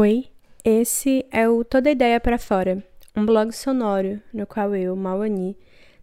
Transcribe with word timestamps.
Oi, 0.00 0.28
esse 0.64 1.26
é 1.30 1.46
o 1.46 1.62
Toda 1.62 1.90
Ideia 1.90 2.18
para 2.18 2.38
Fora, 2.38 2.82
um 3.14 3.26
blog 3.26 3.52
sonoro 3.52 4.18
no 4.32 4.46
qual 4.46 4.74
eu, 4.74 4.96
Mauani, 4.96 5.54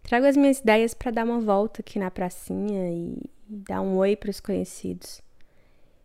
trago 0.04 0.24
as 0.24 0.36
minhas 0.36 0.60
ideias 0.60 0.94
para 0.94 1.10
dar 1.10 1.24
uma 1.24 1.40
volta 1.40 1.80
aqui 1.80 1.98
na 1.98 2.08
pracinha 2.08 2.92
e 2.92 3.28
dar 3.48 3.80
um 3.80 3.96
oi 3.96 4.14
para 4.14 4.30
os 4.30 4.38
conhecidos. 4.38 5.20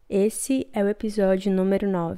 Esse 0.10 0.66
é 0.74 0.84
o 0.84 0.90
episódio 0.90 1.52
número 1.52 1.88
9. 1.88 2.18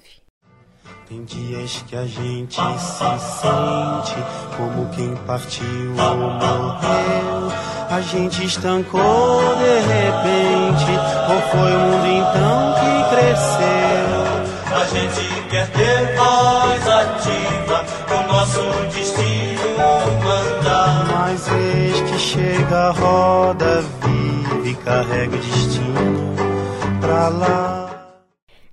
Tem 1.09 1.25
dias 1.25 1.83
que 1.89 1.97
a 1.97 2.05
gente 2.05 2.55
se 2.55 3.19
sente 3.42 4.15
como 4.55 4.89
quem 4.96 5.13
partiu 5.28 5.89
ou 5.89 6.15
morreu. 6.15 7.51
A 7.89 7.99
gente 7.99 8.46
estancou 8.46 9.42
de 9.57 9.79
repente, 9.92 10.92
ou 11.29 11.42
foi 11.51 11.69
o 11.69 11.79
mundo 11.79 12.07
então 12.07 12.76
que 12.79 13.10
cresceu? 13.13 14.35
A 14.73 14.85
gente 14.87 15.44
quer 15.56 15.72
ter 15.72 16.16
voz 16.17 16.85
ativa, 16.85 17.86
nosso 18.27 18.59
destino 18.94 19.78
mandar. 20.22 21.08
Mas 21.08 21.48
eis 21.48 22.02
que 22.02 22.20
chega 22.20 22.76
a 22.76 22.91
roda 22.91 23.81
viva 23.81 24.68
e 24.68 24.76
carrega 24.76 25.34
o 25.34 25.40
destino 25.40 26.36
pra 27.00 27.30
lá. 27.30 28.20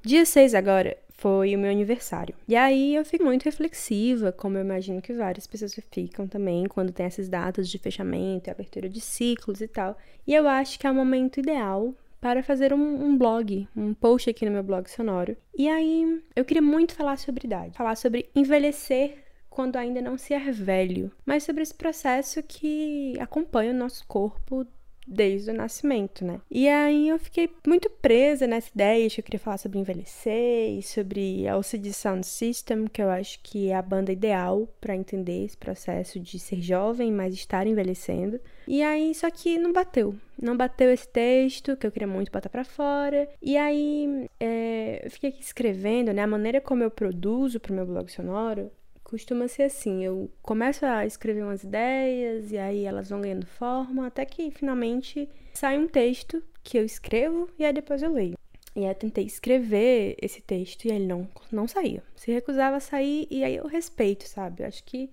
Dia 0.05 0.25
6 0.25 0.57
agora 0.57 0.97
foi 1.13 1.55
o 1.55 1.59
meu 1.59 1.71
aniversário. 1.71 2.35
E 2.49 2.57
aí 2.57 2.97
eu 2.97 3.05
fico 3.05 3.23
muito 3.23 3.45
reflexiva, 3.45 4.33
como 4.33 4.59
eu 4.59 4.63
imagino 4.63 5.01
que 5.01 5.13
várias 5.13 5.47
pessoas 5.47 5.79
ficam 5.89 6.27
também, 6.27 6.67
quando 6.67 6.91
tem 6.91 7.07
essas 7.07 7.29
datas 7.29 7.69
de 7.69 7.79
fechamento 7.79 8.49
e 8.49 8.51
abertura 8.51 8.89
de 8.89 9.01
ciclos 9.01 9.61
e 9.61 9.69
tal. 9.69 9.97
E 10.27 10.35
eu 10.35 10.49
acho 10.49 10.81
que 10.81 10.87
é 10.89 10.91
o 10.91 10.95
momento 10.95 11.39
ideal 11.39 11.95
para 12.23 12.41
fazer 12.41 12.73
um, 12.73 13.05
um, 13.05 13.19
blog, 13.19 13.69
um 13.77 13.93
post 13.93 14.31
aqui 14.31 14.47
no 14.47 14.53
meu 14.53 14.63
blog 14.63 14.89
sonoro. 14.89 15.37
E 15.59 15.69
aí 15.69 16.23
eu 16.37 16.45
queria 16.45 16.63
muito 16.63 16.95
falar 16.95 17.19
sobre 17.19 17.45
idade, 17.45 17.77
falar 17.77 17.97
sobre 17.97 18.31
envelhecer 18.33 19.25
quando 19.51 19.75
ainda 19.75 20.01
não 20.01 20.17
se 20.17 20.33
é 20.33 20.39
velho, 20.39 21.11
mas 21.27 21.43
sobre 21.43 21.65
esse 21.65 21.75
processo 21.75 22.41
que 22.45 23.19
acompanha 23.19 23.73
o 23.73 23.77
nosso 23.77 24.07
corpo 24.07 24.65
desde 25.07 25.51
o 25.51 25.55
nascimento, 25.55 26.25
né? 26.25 26.41
E 26.51 26.69
aí 26.69 27.09
eu 27.09 27.19
fiquei 27.19 27.51
muito 27.67 27.91
presa 27.91 28.47
nessa 28.47 28.71
ideia 28.73 29.09
de 29.09 29.15
que 29.15 29.21
eu 29.21 29.25
queria 29.25 29.41
falar 29.41 29.59
sobre 29.59 29.79
envelhecer 29.79 30.79
e 30.79 30.83
sobre 30.83 31.47
a 31.49 31.57
OCD 31.57 31.93
Sound 31.93 32.27
System, 32.27 32.87
que 32.87 33.03
eu 33.03 33.11
acho 33.11 33.41
que 33.43 33.71
é 33.71 33.75
a 33.75 33.83
banda 33.83 34.13
ideal 34.13 34.69
para 34.81 34.97
entender 34.97 35.45
esse 35.45 35.57
processo 35.57 36.19
de 36.21 36.39
ser 36.39 36.61
jovem, 36.61 37.13
mas 37.13 37.35
estar 37.35 37.67
envelhecendo. 37.67 38.41
E 38.67 38.83
aí, 38.83 39.15
só 39.15 39.31
que 39.31 39.59
não 39.59 39.73
bateu. 39.73 40.15
Não 40.41 40.57
bateu 40.57 40.91
esse 40.91 41.09
texto 41.09 41.77
que 41.77 41.87
eu 41.87 41.93
queria 41.93 42.09
muito 42.09 42.31
botar 42.31 42.49
para 42.49 42.65
fora. 42.65 43.29
E 43.41 43.57
aí, 43.57 44.27
é, 44.39 45.03
eu 45.05 45.11
fiquei 45.11 45.31
aqui 45.31 45.43
escrevendo, 45.43 46.13
né? 46.13 46.23
A 46.23 46.27
maneira 46.27 46.61
como 46.61 46.83
eu 46.83 46.91
produzo 46.91 47.59
pro 47.59 47.75
meu 47.75 47.87
blog 47.87 48.11
sonoro 48.11 48.71
costuma 49.13 49.47
ser 49.47 49.65
assim: 49.65 50.03
eu 50.03 50.31
começo 50.41 50.87
a 50.87 51.05
escrever 51.05 51.43
umas 51.43 51.63
ideias 51.63 52.51
e 52.51 52.57
aí 52.57 52.85
elas 52.87 53.11
vão 53.11 53.21
ganhando 53.21 53.47
forma, 53.47 54.07
até 54.07 54.25
que 54.25 54.51
finalmente 54.51 55.29
sai 55.53 55.79
um 55.79 55.87
texto 55.87 56.43
que 56.65 56.79
eu 56.79 56.85
escrevo 56.85 57.47
e 57.59 57.65
aí 57.65 57.73
depois 57.75 58.03
eu 58.03 58.11
leio. 58.11 58.39
E 58.75 58.81
aí 58.81 58.87
eu 58.87 58.95
tentei 58.95 59.27
escrever 59.27 60.17
esse 60.21 60.41
texto 60.41 60.87
e 60.87 60.91
ele 60.91 61.07
não, 61.07 61.29
não 61.51 61.69
saía. 61.69 62.03
Se 62.17 62.33
recusava 62.33 62.77
a 62.77 62.81
sair 62.81 63.29
e 63.31 63.45
aí 63.45 63.57
eu 63.57 63.67
respeito, 63.67 64.27
sabe? 64.27 64.63
Eu 64.63 64.69
acho 64.69 64.83
que, 64.85 65.11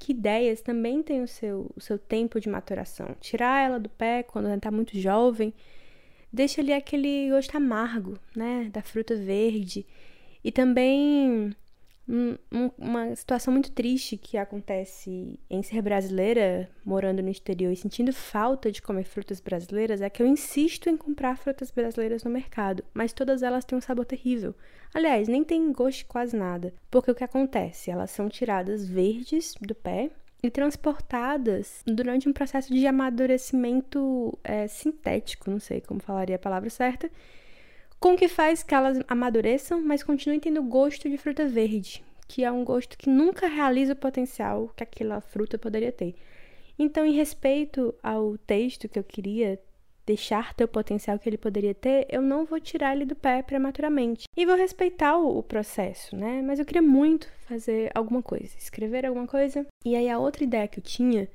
que 0.00 0.10
ideias 0.10 0.60
também 0.60 1.00
têm 1.00 1.22
o 1.22 1.28
seu, 1.28 1.70
o 1.76 1.80
seu 1.80 1.96
tempo 1.96 2.40
de 2.40 2.48
maturação. 2.48 3.14
Tirar 3.20 3.64
ela 3.64 3.78
do 3.78 3.88
pé 3.88 4.24
quando 4.24 4.46
ela 4.46 4.58
tá 4.58 4.72
muito 4.72 4.98
jovem, 4.98 5.54
deixa 6.32 6.60
ali 6.60 6.72
aquele 6.72 7.30
gosto 7.30 7.56
amargo, 7.56 8.18
né? 8.34 8.68
Da 8.72 8.82
fruta 8.82 9.14
verde. 9.14 9.86
E 10.42 10.50
também 10.50 11.54
uma 12.78 13.14
situação 13.14 13.52
muito 13.52 13.70
triste 13.70 14.16
que 14.16 14.38
acontece 14.38 15.38
em 15.50 15.62
ser 15.62 15.82
brasileira, 15.82 16.70
morando 16.84 17.22
no 17.22 17.28
exterior 17.28 17.70
e 17.70 17.76
sentindo 17.76 18.12
falta 18.12 18.72
de 18.72 18.80
comer 18.80 19.04
frutas 19.04 19.40
brasileiras, 19.40 20.00
é 20.00 20.08
que 20.08 20.22
eu 20.22 20.26
insisto 20.26 20.88
em 20.88 20.96
comprar 20.96 21.36
frutas 21.36 21.70
brasileiras 21.70 22.24
no 22.24 22.30
mercado, 22.30 22.82
mas 22.94 23.12
todas 23.12 23.42
elas 23.42 23.64
têm 23.64 23.76
um 23.76 23.82
sabor 23.82 24.06
terrível. 24.06 24.54
Aliás, 24.94 25.28
nem 25.28 25.44
tem 25.44 25.70
gosto 25.70 25.98
de 25.98 26.04
quase 26.06 26.34
nada, 26.34 26.72
porque 26.90 27.10
o 27.10 27.14
que 27.14 27.24
acontece? 27.24 27.90
Elas 27.90 28.10
são 28.10 28.28
tiradas 28.28 28.88
verdes 28.88 29.54
do 29.60 29.74
pé 29.74 30.10
e 30.42 30.50
transportadas 30.50 31.82
durante 31.86 32.28
um 32.28 32.32
processo 32.32 32.72
de 32.72 32.86
amadurecimento 32.86 34.38
é, 34.42 34.66
sintético, 34.66 35.50
não 35.50 35.58
sei 35.58 35.80
como 35.80 36.00
falaria 36.00 36.36
a 36.36 36.38
palavra 36.38 36.70
certa, 36.70 37.10
com 38.00 38.16
que 38.16 38.28
faz 38.28 38.62
que 38.62 38.74
elas 38.74 39.00
amadureçam, 39.08 39.80
mas 39.82 40.02
continuem 40.02 40.40
tendo 40.40 40.62
gosto 40.62 41.08
de 41.08 41.18
fruta 41.18 41.46
verde, 41.46 42.02
que 42.26 42.44
é 42.44 42.50
um 42.50 42.64
gosto 42.64 42.96
que 42.96 43.10
nunca 43.10 43.46
realiza 43.46 43.92
o 43.92 43.96
potencial 43.96 44.72
que 44.76 44.82
aquela 44.82 45.20
fruta 45.20 45.58
poderia 45.58 45.92
ter. 45.92 46.14
Então, 46.78 47.04
em 47.04 47.12
respeito 47.12 47.92
ao 48.02 48.38
texto 48.38 48.88
que 48.88 48.98
eu 48.98 49.04
queria 49.04 49.58
deixar 50.06 50.54
ter 50.54 50.64
o 50.64 50.68
potencial 50.68 51.18
que 51.18 51.28
ele 51.28 51.36
poderia 51.36 51.74
ter, 51.74 52.06
eu 52.08 52.22
não 52.22 52.46
vou 52.46 52.58
tirar 52.58 52.94
ele 52.94 53.04
do 53.04 53.14
pé 53.14 53.42
prematuramente. 53.42 54.24
E 54.34 54.46
vou 54.46 54.56
respeitar 54.56 55.18
o, 55.18 55.38
o 55.38 55.42
processo, 55.42 56.16
né? 56.16 56.40
Mas 56.40 56.58
eu 56.58 56.64
queria 56.64 56.80
muito 56.80 57.28
fazer 57.46 57.90
alguma 57.94 58.22
coisa, 58.22 58.56
escrever 58.56 59.04
alguma 59.04 59.26
coisa. 59.26 59.66
E 59.84 59.94
aí 59.94 60.08
a 60.08 60.18
outra 60.18 60.44
ideia 60.44 60.66
que 60.66 60.78
eu 60.78 60.82
tinha 60.82 61.28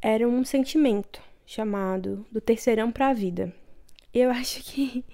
era 0.00 0.28
um 0.28 0.44
sentimento 0.44 1.20
chamado 1.44 2.24
do 2.30 2.40
terceirão 2.40 2.92
para 2.92 3.08
a 3.08 3.12
vida. 3.12 3.52
Eu 4.14 4.30
acho 4.32 4.62
que 4.62 5.04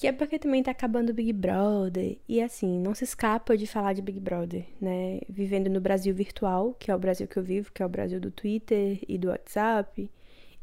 que 0.00 0.06
é 0.06 0.12
porque 0.12 0.38
também 0.38 0.62
tá 0.62 0.70
acabando 0.70 1.10
o 1.10 1.12
Big 1.12 1.30
Brother. 1.30 2.16
E 2.26 2.40
assim, 2.40 2.80
não 2.80 2.94
se 2.94 3.04
escapa 3.04 3.54
de 3.54 3.66
falar 3.66 3.92
de 3.92 4.00
Big 4.00 4.18
Brother, 4.18 4.64
né? 4.80 5.20
Vivendo 5.28 5.68
no 5.68 5.78
Brasil 5.78 6.14
virtual, 6.14 6.74
que 6.78 6.90
é 6.90 6.96
o 6.96 6.98
Brasil 6.98 7.28
que 7.28 7.36
eu 7.36 7.42
vivo, 7.42 7.70
que 7.70 7.82
é 7.82 7.86
o 7.86 7.88
Brasil 7.88 8.18
do 8.18 8.30
Twitter 8.30 8.98
e 9.06 9.18
do 9.18 9.28
WhatsApp. 9.28 10.10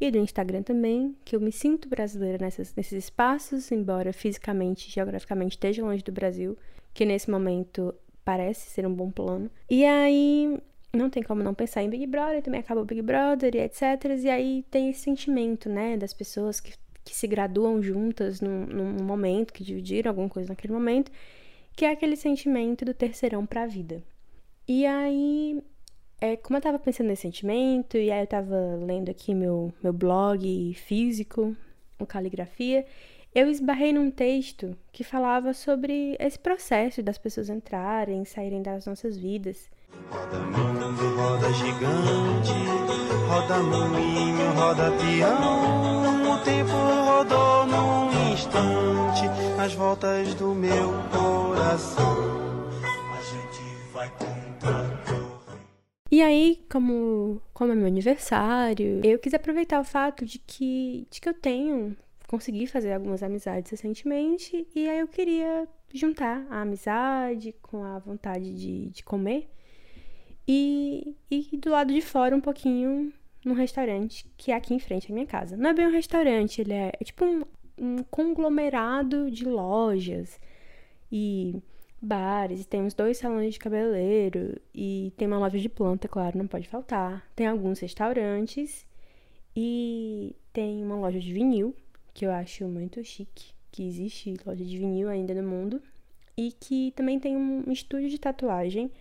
E 0.02 0.10
do 0.10 0.18
Instagram 0.18 0.64
também, 0.64 1.16
que 1.24 1.36
eu 1.36 1.40
me 1.40 1.52
sinto 1.52 1.88
brasileira 1.88 2.40
nessas, 2.44 2.74
nesses 2.74 3.06
espaços, 3.06 3.72
embora 3.72 4.12
fisicamente, 4.12 4.90
geograficamente 4.90 5.52
esteja 5.52 5.86
longe 5.86 6.04
do 6.04 6.12
Brasil, 6.12 6.58
que 6.92 7.06
nesse 7.06 7.30
momento 7.30 7.94
parece 8.26 8.72
ser 8.72 8.88
um 8.88 8.94
bom 8.94 9.12
plano. 9.12 9.52
E 9.70 9.86
aí, 9.86 10.58
não 10.92 11.12
tem 11.12 11.22
como 11.22 11.44
não 11.44 11.54
pensar 11.54 11.84
em 11.84 11.90
Big 11.92 12.08
Brother, 12.08 12.42
também 12.42 12.60
acabou 12.60 12.86
Big 12.86 13.04
Brother 13.04 13.56
e 13.56 13.60
etc. 13.60 13.84
E 14.20 14.30
aí 14.32 14.66
tem 14.72 14.90
esse 14.90 15.02
sentimento, 15.02 15.70
né, 15.70 15.96
das 15.96 16.12
pessoas 16.12 16.60
que 16.60 16.74
que 17.08 17.16
se 17.16 17.28
graduam 17.28 17.82
juntas 17.82 18.42
num, 18.42 18.66
num 18.66 19.04
momento, 19.04 19.54
que 19.54 19.64
dividiram 19.64 20.10
alguma 20.10 20.30
coisa 20.30 20.50
naquele 20.50 20.74
momento, 20.74 21.12
que 21.76 21.86
é 21.86 21.92
aquele 21.92 22.16
sentimento 22.16 22.84
do 22.84 22.94
terceirão 22.94 23.46
para 23.46 23.64
a 23.64 23.68
vida. 23.68 24.04
E 24.68 24.86
aí, 24.86 25.62
é, 26.20 26.36
como 26.36 26.58
eu 26.58 26.62
tava 26.62 26.80
pensando 26.80 27.08
nesse 27.08 27.22
sentimento, 27.22 27.98
e 27.98 28.12
aí 28.12 28.22
eu 28.22 28.28
tava 28.28 28.56
lendo 28.86 29.10
aqui 29.10 29.34
meu, 29.34 29.74
meu 29.82 29.94
blog 29.94 30.74
físico, 30.74 31.56
o 32.00 32.06
Caligrafia, 32.06 32.86
eu 33.34 33.50
esbarrei 33.50 33.94
num 33.94 34.10
texto 34.10 34.76
que 34.92 35.04
falava 35.04 35.54
sobre 35.54 36.16
esse 36.20 36.40
processo 36.40 37.04
das 37.04 37.18
pessoas 37.18 37.50
entrarem, 37.50 38.26
saírem 38.26 38.62
das 38.62 38.86
nossas 38.86 39.16
vidas. 39.16 39.70
Roda 40.10 40.40
mundo, 40.40 41.16
roda 41.16 41.54
gigante, 41.54 42.52
roda 43.28 43.60
moinho, 43.60 44.52
roda 44.54 44.92
peão. 44.92 45.97
O 46.38 46.44
tempo 46.44 46.72
rodou 46.72 47.66
num 47.66 48.32
instante, 48.32 49.24
as 49.60 49.74
voltas 49.74 50.36
do 50.36 50.54
meu 50.54 50.94
coração. 51.12 52.70
A 53.12 53.22
gente 53.24 53.92
vai. 53.92 54.12
E 56.12 56.22
aí, 56.22 56.64
como, 56.72 57.42
como 57.54 57.72
é 57.72 57.76
meu 57.76 57.88
aniversário, 57.88 59.02
eu 59.04 59.18
quis 59.18 59.34
aproveitar 59.34 59.80
o 59.80 59.84
fato 59.84 60.26
de 60.26 60.38
que, 60.38 61.08
de 61.10 61.20
que 61.20 61.28
eu 61.28 61.34
tenho, 61.34 61.98
consegui 62.28 62.68
fazer 62.68 62.94
algumas 62.94 63.24
amizades 63.24 63.72
recentemente, 63.72 64.68
e 64.76 64.88
aí 64.88 65.00
eu 65.00 65.08
queria 65.08 65.68
juntar 65.92 66.46
a 66.52 66.62
amizade 66.62 67.54
com 67.64 67.84
a 67.84 67.98
vontade 67.98 68.54
de, 68.54 68.90
de 68.90 69.04
comer 69.04 69.50
e, 70.48 71.16
e 71.32 71.58
do 71.58 71.72
lado 71.72 71.92
de 71.92 72.02
fora 72.02 72.36
um 72.36 72.42
pouquinho 72.42 73.12
num 73.48 73.56
restaurante 73.56 74.26
que 74.36 74.52
é 74.52 74.56
aqui 74.56 74.74
em 74.74 74.80
frente 74.80 75.12
à 75.12 75.14
minha 75.14 75.26
casa. 75.26 75.56
Não 75.56 75.70
é 75.70 75.74
bem 75.74 75.88
um 75.88 75.92
restaurante, 75.92 76.62
ele 76.62 76.74
é, 76.74 76.92
é 77.00 77.04
tipo 77.04 77.24
um, 77.26 77.44
um 77.78 78.04
conglomerado 78.04 79.32
de 79.32 79.46
lojas 79.46 80.40
e 81.12 81.62
bares, 82.02 82.66
tem 82.66 82.82
uns 82.82 82.94
dois 82.94 83.18
salões 83.18 83.54
de 83.54 83.60
cabeleireiro 83.60 84.60
e 84.74 85.14
tem 85.18 85.28
uma 85.28 85.40
loja 85.40 85.58
de 85.58 85.70
planta, 85.70 86.08
claro, 86.08 86.38
não 86.38 86.48
pode 86.48 86.68
faltar. 86.68 87.26
Tem 87.36 87.48
alguns 87.48 87.80
restaurantes 87.80 88.86
e 89.56 90.36
tem 90.52 90.84
uma 90.84 90.96
loja 90.96 91.20
de 91.20 91.32
vinil, 91.32 91.76
que 92.14 92.26
eu 92.26 92.32
acho 92.32 92.68
muito 92.68 93.04
chique, 93.04 93.54
que 93.72 93.88
existe 93.88 94.36
loja 94.46 94.64
de 94.64 94.78
vinil 94.78 95.10
ainda 95.10 95.34
no 95.34 95.48
mundo, 95.48 95.82
e 96.36 96.52
que 96.52 96.92
também 96.92 97.20
tem 97.20 97.36
um 97.36 97.72
estúdio 97.72 98.10
de 98.10 98.20
tatuagem 98.20 98.92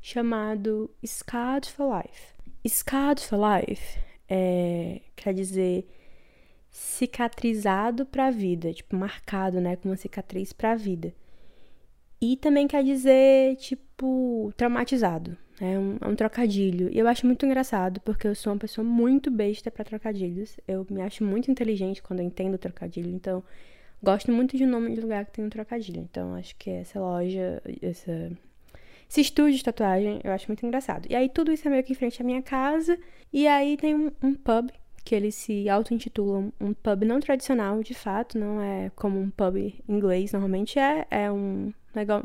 chamado 0.00 0.90
Scarred 1.06 1.70
for 1.70 1.96
Life. 1.96 2.32
Scarred 2.68 3.20
for 3.20 3.38
Life 3.38 3.98
é, 4.28 5.00
quer 5.16 5.34
dizer 5.34 5.86
cicatrizado 6.70 8.06
para 8.06 8.28
a 8.28 8.30
vida, 8.30 8.72
tipo 8.72 8.96
marcado, 8.96 9.60
né, 9.60 9.76
com 9.76 9.90
uma 9.90 9.96
cicatriz 9.96 10.52
para 10.52 10.72
a 10.72 10.76
vida. 10.76 11.12
E 12.20 12.36
também 12.36 12.68
quer 12.68 12.84
dizer, 12.84 13.56
tipo, 13.56 14.52
traumatizado. 14.56 15.36
É 15.60 15.78
um, 15.78 15.98
é 16.00 16.08
um 16.08 16.14
trocadilho. 16.14 16.88
E 16.92 16.98
eu 16.98 17.08
acho 17.08 17.26
muito 17.26 17.44
engraçado, 17.44 18.00
porque 18.00 18.28
eu 18.28 18.34
sou 18.34 18.52
uma 18.52 18.58
pessoa 18.58 18.84
muito 18.84 19.30
besta 19.30 19.70
para 19.72 19.84
trocadilhos. 19.84 20.56
Eu 20.66 20.86
me 20.88 21.02
acho 21.02 21.24
muito 21.24 21.50
inteligente 21.50 22.00
quando 22.00 22.20
eu 22.20 22.26
entendo 22.26 22.56
trocadilho. 22.58 23.10
Então, 23.10 23.42
gosto 24.00 24.30
muito 24.32 24.56
de 24.56 24.64
nome 24.64 24.94
de 24.94 25.00
lugar 25.00 25.24
que 25.26 25.32
tem 25.32 25.44
um 25.44 25.50
trocadilho. 25.50 26.00
Então, 26.00 26.34
acho 26.34 26.54
que 26.56 26.70
essa 26.70 27.00
loja, 27.00 27.60
essa, 27.82 28.30
esse 29.12 29.20
estúdio 29.20 29.58
de 29.58 29.64
tatuagem, 29.64 30.20
eu 30.24 30.32
acho 30.32 30.48
muito 30.48 30.64
engraçado. 30.64 31.06
E 31.10 31.14
aí, 31.14 31.28
tudo 31.28 31.52
isso 31.52 31.68
é 31.68 31.70
meio 31.70 31.84
que 31.84 31.92
em 31.92 31.94
frente 31.94 32.22
à 32.22 32.24
minha 32.24 32.40
casa. 32.40 32.98
E 33.30 33.46
aí, 33.46 33.76
tem 33.76 33.94
um, 33.94 34.10
um 34.22 34.32
pub 34.32 34.70
que 35.04 35.14
eles 35.14 35.34
se 35.34 35.68
auto-intitulam 35.68 36.50
um 36.58 36.72
pub 36.72 37.04
não 37.04 37.20
tradicional, 37.20 37.82
de 37.82 37.92
fato, 37.92 38.38
não 38.38 38.58
é 38.58 38.90
como 38.96 39.20
um 39.20 39.28
pub 39.28 39.74
inglês 39.86 40.32
normalmente 40.32 40.78
é, 40.78 41.06
é 41.10 41.30
um 41.30 41.72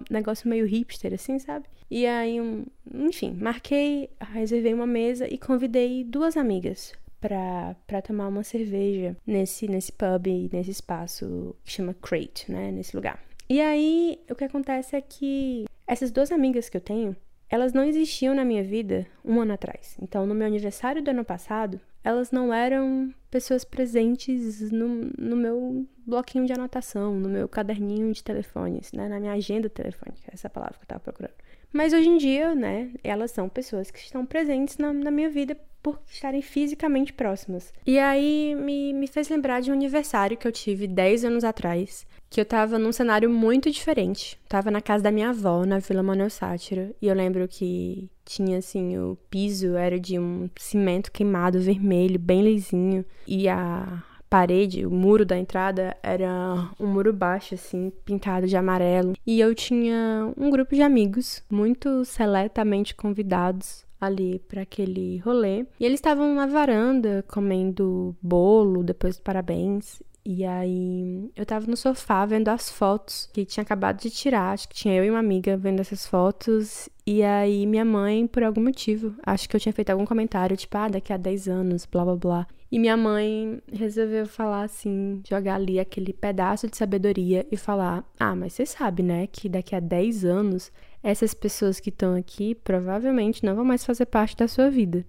negócio 0.10 0.48
meio 0.48 0.66
hipster, 0.66 1.14
assim, 1.14 1.38
sabe? 1.40 1.66
E 1.92 2.06
aí, 2.06 2.40
um, 2.40 2.66
enfim, 2.94 3.34
marquei, 3.34 4.10
reservei 4.22 4.74
uma 4.74 4.88
mesa 4.88 5.28
e 5.28 5.38
convidei 5.38 6.06
duas 6.06 6.38
amigas 6.38 6.94
pra, 7.20 7.76
pra 7.86 8.02
tomar 8.02 8.30
uma 8.30 8.44
cerveja 8.44 9.18
nesse, 9.26 9.68
nesse 9.68 9.92
pub, 9.92 10.28
nesse 10.54 10.72
espaço 10.72 11.54
que 11.66 11.72
chama 11.72 11.94
Crate, 11.96 12.50
né? 12.50 12.72
Nesse 12.72 12.96
lugar. 12.96 13.22
E 13.50 13.60
aí, 13.60 14.20
o 14.30 14.36
que 14.36 14.44
acontece 14.44 14.96
é 14.96 15.02
que 15.02 15.66
essas 15.88 16.12
duas 16.12 16.32
amigas 16.32 16.70
que 16.70 16.78
eu 16.78 16.82
tenho, 16.82 17.16
elas 17.50 17.72
não 17.72 17.84
existiam 17.84 18.36
na 18.36 18.44
minha 18.44 18.64
vida 18.64 19.08
um 19.24 19.40
ano 19.40 19.54
atrás. 19.54 19.98
Então, 20.02 20.26
no 20.26 20.36
meu 20.36 20.46
aniversário 20.46 21.02
do 21.02 21.10
ano 21.10 21.24
passado, 21.24 21.80
elas 22.04 22.32
não 22.32 22.54
eram 22.54 23.14
pessoas 23.32 23.64
presentes 23.64 24.72
no, 24.72 25.12
no 25.18 25.36
meu 25.36 25.88
bloquinho 26.06 26.46
de 26.46 26.54
anotação, 26.54 27.18
no 27.18 27.30
meu 27.30 27.48
caderninho 27.48 28.12
de 28.12 28.24
telefones, 28.24 28.92
né? 28.92 29.08
Na 29.08 29.20
minha 29.20 29.34
agenda 29.34 29.70
telefônica, 29.70 30.30
essa 30.32 30.50
palavra 30.50 30.78
que 30.78 30.84
eu 30.84 30.88
tava 30.88 31.02
procurando. 31.02 31.34
Mas 31.78 31.94
hoje 31.94 32.10
em 32.10 32.18
dia, 32.18 32.56
né, 32.56 32.90
elas 33.04 33.30
são 33.30 33.48
pessoas 33.48 33.92
que 33.92 34.00
estão 34.00 34.26
presentes 34.26 34.80
na, 34.80 34.92
na 34.92 35.12
minha 35.12 35.30
vida 35.30 35.56
por 35.84 36.00
estarem 36.10 36.42
fisicamente 36.42 37.14
próximas. 37.14 37.72
E 37.86 38.00
aí 38.00 38.56
me, 38.56 38.92
me 38.94 39.06
fez 39.06 39.30
lembrar 39.30 39.62
de 39.62 39.70
um 39.70 39.76
aniversário 39.76 40.36
que 40.36 40.48
eu 40.48 40.52
tive 40.52 40.88
10 40.88 41.26
anos 41.26 41.44
atrás, 41.44 42.08
que 42.32 42.42
eu 42.42 42.46
tava 42.46 42.80
num 42.80 42.92
cenário 42.92 43.30
muito 43.30 43.70
diferente. 43.70 44.40
Tava 44.50 44.72
na 44.72 44.82
casa 44.82 45.04
da 45.04 45.12
minha 45.12 45.30
avó, 45.30 45.68
na 45.68 45.78
Vila 45.78 46.02
Manuel 46.02 46.32
Sátira, 46.32 46.96
e 47.00 47.08
eu 47.08 47.14
lembro 47.14 47.48
que 47.48 48.10
tinha 48.26 48.58
assim, 48.58 48.98
o 48.98 49.16
piso 49.30 49.76
era 49.76 50.00
de 50.00 50.18
um 50.18 50.50
cimento 50.58 51.12
queimado 51.12 51.60
vermelho, 51.60 52.18
bem 52.18 52.42
lisinho, 52.42 53.06
e 53.28 53.48
a 53.48 54.04
parede, 54.30 54.86
o 54.86 54.92
muro 54.92 55.26
da 55.26 55.38
entrada 55.38 55.96
era 56.04 56.70
um 56.80 56.88
muro 56.88 57.14
baixo 57.14 57.56
assim, 57.56 57.92
pintado 58.06 58.48
de 58.48 58.56
amarelo. 58.56 59.14
E 59.26 59.40
eu 59.40 59.54
tinha 59.56 60.32
um 60.38 60.50
grupo 60.50 60.76
de 60.76 60.82
amigos 60.82 61.44
muito 61.50 62.04
seletamente 62.06 62.96
convidados 62.96 63.86
ali 64.00 64.40
para 64.48 64.62
aquele 64.62 65.18
rolê. 65.20 65.66
E 65.80 65.86
eles 65.86 66.00
estavam 66.00 66.34
na 66.36 66.46
varanda 66.46 67.24
comendo 67.28 68.16
bolo 68.22 68.84
depois 68.84 69.18
do 69.18 69.24
parabéns. 69.24 70.02
E 70.30 70.44
aí 70.44 71.32
eu 71.38 71.46
tava 71.46 71.66
no 71.68 71.78
sofá 71.78 72.26
vendo 72.26 72.50
as 72.50 72.70
fotos 72.70 73.30
que 73.32 73.46
tinha 73.46 73.64
acabado 73.64 74.02
de 74.02 74.10
tirar. 74.10 74.52
Acho 74.52 74.68
que 74.68 74.76
tinha 74.76 74.94
eu 74.94 75.06
e 75.06 75.10
uma 75.10 75.20
amiga 75.20 75.56
vendo 75.56 75.80
essas 75.80 76.06
fotos. 76.06 76.90
E 77.06 77.24
aí 77.24 77.66
minha 77.66 77.86
mãe, 77.86 78.28
por 78.28 78.44
algum 78.44 78.62
motivo, 78.62 79.16
acho 79.26 79.48
que 79.48 79.56
eu 79.56 79.60
tinha 79.60 79.72
feito 79.72 79.90
algum 79.90 80.06
comentário, 80.06 80.58
tipo, 80.58 80.78
ah, 80.78 80.90
daqui 80.90 81.14
a 81.14 81.18
10 81.18 81.48
anos, 81.48 81.86
blá 81.86 82.04
blá 82.04 82.16
blá. 82.18 82.48
E 82.72 82.78
minha 82.78 82.98
mãe 82.98 83.62
resolveu 83.72 84.26
falar 84.26 84.64
assim, 84.64 85.22
jogar 85.28 85.56
ali 85.56 85.80
aquele 85.80 86.12
pedaço 86.12 86.70
de 86.70 86.76
sabedoria 86.76 87.48
e 87.50 87.56
falar: 87.56 88.04
Ah, 88.20 88.36
mas 88.36 88.54
você 88.54 88.66
sabe, 88.66 89.02
né, 89.02 89.28
que 89.28 89.48
daqui 89.48 89.74
a 89.74 89.80
10 89.80 90.26
anos 90.26 90.72
essas 91.02 91.34
pessoas 91.34 91.80
que 91.80 91.90
estão 91.90 92.16
aqui 92.16 92.54
provavelmente 92.56 93.46
não 93.46 93.56
vão 93.56 93.64
mais 93.64 93.86
fazer 93.86 94.06
parte 94.06 94.36
da 94.36 94.48
sua 94.48 94.70
vida. 94.70 95.06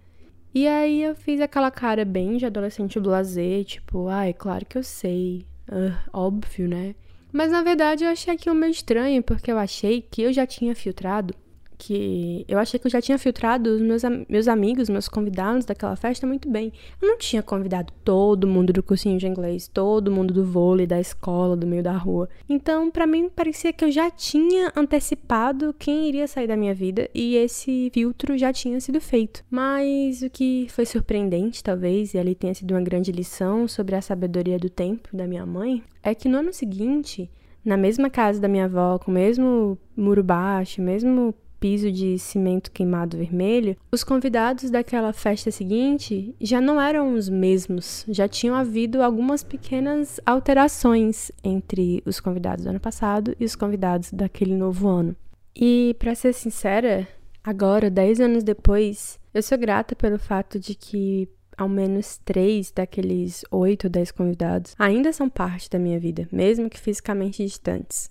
E 0.54 0.66
aí 0.66 1.02
eu 1.02 1.14
fiz 1.14 1.40
aquela 1.40 1.70
cara 1.70 2.04
bem 2.04 2.36
de 2.36 2.46
adolescente 2.46 2.98
blazer, 3.00 3.64
tipo, 3.64 4.08
ah, 4.08 4.32
claro 4.32 4.64
que 4.64 4.78
eu 4.78 4.82
sei, 4.82 5.44
uh, 5.68 5.94
óbvio, 6.12 6.68
né? 6.68 6.94
Mas 7.32 7.50
na 7.50 7.62
verdade 7.62 8.04
eu 8.04 8.10
achei 8.10 8.32
aquilo 8.32 8.54
meio 8.54 8.70
estranho, 8.70 9.22
porque 9.22 9.50
eu 9.50 9.58
achei 9.58 10.00
que 10.00 10.22
eu 10.22 10.32
já 10.32 10.46
tinha 10.46 10.74
filtrado 10.74 11.34
que 11.78 12.44
eu 12.48 12.58
achei 12.58 12.78
que 12.78 12.86
eu 12.86 12.90
já 12.90 13.00
tinha 13.00 13.16
filtrado 13.16 13.70
os 13.70 13.80
meus, 13.80 14.02
meus 14.28 14.48
amigos, 14.48 14.88
meus 14.88 15.08
convidados 15.08 15.64
daquela 15.64 15.94
festa 15.94 16.26
muito 16.26 16.50
bem. 16.50 16.72
Eu 17.00 17.08
não 17.08 17.16
tinha 17.16 17.42
convidado 17.42 17.92
todo 18.04 18.48
mundo 18.48 18.72
do 18.72 18.82
cursinho 18.82 19.18
de 19.18 19.26
inglês, 19.26 19.68
todo 19.68 20.10
mundo 20.10 20.34
do 20.34 20.44
vôlei, 20.44 20.86
da 20.86 21.00
escola, 21.00 21.56
do 21.56 21.66
meio 21.66 21.82
da 21.82 21.96
rua. 21.96 22.28
Então, 22.48 22.90
para 22.90 23.06
mim, 23.06 23.28
parecia 23.28 23.72
que 23.72 23.84
eu 23.84 23.92
já 23.92 24.10
tinha 24.10 24.72
antecipado 24.74 25.74
quem 25.78 26.08
iria 26.08 26.26
sair 26.26 26.48
da 26.48 26.56
minha 26.56 26.74
vida 26.74 27.08
e 27.14 27.36
esse 27.36 27.90
filtro 27.94 28.36
já 28.36 28.52
tinha 28.52 28.80
sido 28.80 29.00
feito. 29.00 29.44
Mas 29.48 30.22
o 30.22 30.28
que 30.28 30.66
foi 30.70 30.84
surpreendente, 30.84 31.62
talvez, 31.62 32.12
e 32.12 32.18
ali 32.18 32.34
tenha 32.34 32.54
sido 32.54 32.72
uma 32.72 32.82
grande 32.82 33.12
lição 33.12 33.68
sobre 33.68 33.94
a 33.94 34.02
sabedoria 34.02 34.58
do 34.58 34.68
tempo 34.68 35.16
da 35.16 35.26
minha 35.26 35.46
mãe, 35.46 35.82
é 36.02 36.14
que 36.14 36.28
no 36.28 36.38
ano 36.38 36.52
seguinte, 36.52 37.30
na 37.64 37.76
mesma 37.76 38.10
casa 38.10 38.40
da 38.40 38.48
minha 38.48 38.64
avó, 38.64 38.98
com 38.98 39.10
o 39.10 39.14
mesmo 39.14 39.78
muro 39.96 40.24
baixo, 40.24 40.82
mesmo 40.82 41.34
piso 41.58 41.90
de 41.90 42.18
cimento 42.18 42.70
queimado 42.70 43.16
vermelho, 43.16 43.76
os 43.90 44.04
convidados 44.04 44.70
daquela 44.70 45.12
festa 45.12 45.50
seguinte 45.50 46.34
já 46.40 46.60
não 46.60 46.80
eram 46.80 47.14
os 47.14 47.28
mesmos, 47.28 48.04
já 48.08 48.28
tinham 48.28 48.54
havido 48.54 49.02
algumas 49.02 49.42
pequenas 49.42 50.20
alterações 50.24 51.30
entre 51.42 52.02
os 52.06 52.20
convidados 52.20 52.64
do 52.64 52.70
ano 52.70 52.80
passado 52.80 53.34
e 53.38 53.44
os 53.44 53.56
convidados 53.56 54.12
daquele 54.12 54.54
novo 54.54 54.88
ano. 54.88 55.16
E, 55.54 55.96
para 55.98 56.14
ser 56.14 56.32
sincera, 56.32 57.06
agora, 57.42 57.90
dez 57.90 58.20
anos 58.20 58.44
depois, 58.44 59.18
eu 59.34 59.42
sou 59.42 59.58
grata 59.58 59.96
pelo 59.96 60.18
fato 60.18 60.58
de 60.58 60.74
que 60.74 61.28
ao 61.56 61.68
menos 61.68 62.18
três 62.24 62.70
daqueles 62.70 63.44
oito 63.50 63.84
ou 63.84 63.90
dez 63.90 64.12
convidados 64.12 64.76
ainda 64.78 65.12
são 65.12 65.28
parte 65.28 65.68
da 65.68 65.78
minha 65.78 65.98
vida, 65.98 66.28
mesmo 66.30 66.70
que 66.70 66.78
fisicamente 66.78 67.44
distantes. 67.44 68.08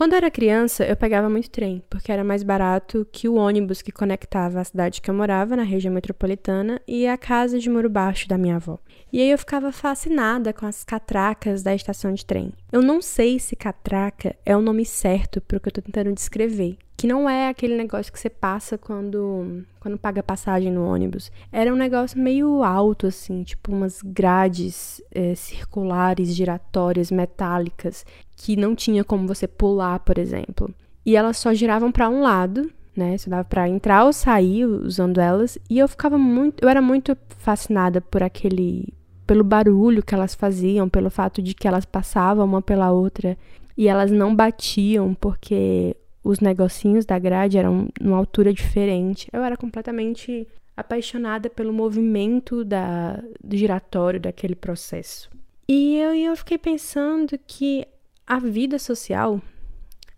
Quando 0.00 0.14
era 0.14 0.30
criança, 0.30 0.82
eu 0.86 0.96
pegava 0.96 1.28
muito 1.28 1.50
trem, 1.50 1.82
porque 1.90 2.10
era 2.10 2.24
mais 2.24 2.42
barato 2.42 3.06
que 3.12 3.28
o 3.28 3.34
ônibus 3.34 3.82
que 3.82 3.92
conectava 3.92 4.58
a 4.58 4.64
cidade 4.64 4.98
que 4.98 5.10
eu 5.10 5.14
morava, 5.14 5.54
na 5.54 5.62
região 5.62 5.92
metropolitana, 5.92 6.80
e 6.88 7.06
a 7.06 7.18
casa 7.18 7.58
de 7.58 7.68
Muro 7.68 7.90
Baixo 7.90 8.26
da 8.26 8.38
minha 8.38 8.56
avó. 8.56 8.78
E 9.12 9.20
aí 9.20 9.30
eu 9.30 9.36
ficava 9.36 9.70
fascinada 9.70 10.54
com 10.54 10.64
as 10.64 10.84
catracas 10.84 11.62
da 11.62 11.74
estação 11.74 12.14
de 12.14 12.24
trem. 12.24 12.54
Eu 12.72 12.80
não 12.80 13.02
sei 13.02 13.38
se 13.38 13.54
catraca 13.54 14.34
é 14.46 14.56
o 14.56 14.62
nome 14.62 14.86
certo 14.86 15.38
para 15.38 15.58
o 15.58 15.60
que 15.60 15.68
eu 15.68 15.70
estou 15.70 15.84
tentando 15.84 16.14
descrever, 16.14 16.78
que 17.00 17.06
não 17.06 17.26
é 17.26 17.48
aquele 17.48 17.78
negócio 17.78 18.12
que 18.12 18.20
você 18.20 18.28
passa 18.28 18.76
quando 18.76 19.64
quando 19.80 19.96
paga 19.96 20.22
passagem 20.22 20.70
no 20.70 20.84
ônibus. 20.84 21.32
Era 21.50 21.72
um 21.72 21.76
negócio 21.76 22.20
meio 22.20 22.62
alto 22.62 23.06
assim, 23.06 23.42
tipo 23.42 23.72
umas 23.72 24.02
grades 24.02 25.02
é, 25.10 25.34
circulares, 25.34 26.34
giratórias, 26.34 27.10
metálicas, 27.10 28.04
que 28.36 28.54
não 28.54 28.74
tinha 28.74 29.02
como 29.02 29.26
você 29.26 29.48
pular, 29.48 30.00
por 30.00 30.18
exemplo. 30.18 30.74
E 31.06 31.16
elas 31.16 31.38
só 31.38 31.54
giravam 31.54 31.90
para 31.90 32.10
um 32.10 32.20
lado, 32.20 32.70
né? 32.94 33.16
Só 33.16 33.30
dava 33.30 33.44
para 33.44 33.66
entrar 33.66 34.04
ou 34.04 34.12
sair 34.12 34.66
usando 34.66 35.22
elas, 35.22 35.56
e 35.70 35.78
eu 35.78 35.88
ficava 35.88 36.18
muito, 36.18 36.62
eu 36.62 36.68
era 36.68 36.82
muito 36.82 37.16
fascinada 37.38 38.02
por 38.02 38.22
aquele 38.22 38.92
pelo 39.26 39.42
barulho 39.42 40.02
que 40.02 40.14
elas 40.14 40.34
faziam, 40.34 40.86
pelo 40.86 41.08
fato 41.08 41.40
de 41.40 41.54
que 41.54 41.66
elas 41.66 41.86
passavam 41.86 42.44
uma 42.44 42.60
pela 42.60 42.92
outra 42.92 43.38
e 43.74 43.88
elas 43.88 44.10
não 44.10 44.36
batiam 44.36 45.14
porque 45.14 45.96
os 46.22 46.40
negocinhos 46.40 47.04
da 47.04 47.18
grade 47.18 47.58
eram 47.58 47.88
numa 48.00 48.16
altura 48.16 48.52
diferente. 48.52 49.28
Eu 49.32 49.42
era 49.42 49.56
completamente 49.56 50.46
apaixonada 50.76 51.48
pelo 51.50 51.72
movimento 51.72 52.64
da, 52.64 53.22
do 53.42 53.56
giratório 53.56 54.20
daquele 54.20 54.54
processo. 54.54 55.30
E 55.68 55.96
eu, 55.96 56.14
eu 56.14 56.36
fiquei 56.36 56.58
pensando 56.58 57.38
que 57.46 57.86
a 58.26 58.38
vida 58.38 58.78
social 58.78 59.40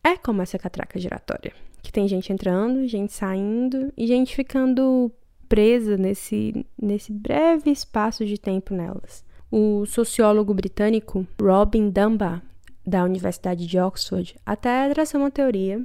é 0.02 0.16
como 0.16 0.42
essa 0.42 0.58
catraca 0.58 0.98
giratória. 0.98 1.52
Que 1.82 1.92
tem 1.92 2.06
gente 2.06 2.32
entrando, 2.32 2.86
gente 2.86 3.12
saindo 3.12 3.92
e 3.96 4.06
gente 4.06 4.34
ficando 4.34 5.10
presa 5.48 5.96
nesse, 5.96 6.64
nesse 6.80 7.12
breve 7.12 7.70
espaço 7.70 8.24
de 8.24 8.38
tempo 8.38 8.72
nelas. 8.72 9.24
O 9.50 9.84
sociólogo 9.84 10.54
britânico 10.54 11.26
Robin 11.40 11.90
Dunbar 11.90 12.42
da 12.86 13.04
Universidade 13.04 13.66
de 13.66 13.78
Oxford, 13.78 14.34
até 14.44 14.88
traçou 14.92 15.20
uma 15.20 15.30
teoria 15.30 15.84